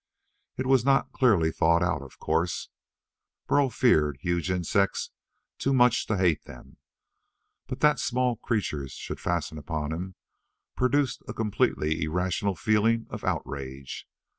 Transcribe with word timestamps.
It 0.57 0.65
was 0.65 0.83
not 0.83 1.11
clearly 1.11 1.51
thought 1.51 1.83
out, 1.83 2.01
of 2.01 2.17
course. 2.17 2.69
Burl 3.45 3.69
feared 3.69 4.17
huge 4.19 4.49
insects 4.49 5.11
too 5.59 5.73
much 5.75 6.07
to 6.07 6.17
hate 6.17 6.45
them. 6.45 6.77
But 7.67 7.81
that 7.81 7.99
small 7.99 8.37
creatures 8.37 8.93
should 8.93 9.19
fasten 9.19 9.59
upon 9.59 9.91
him 9.91 10.15
produced 10.75 11.21
a 11.27 11.35
completely 11.35 12.01
irrational 12.01 12.55
feeling 12.55 13.05
of 13.11 13.23
outrage. 13.23 14.07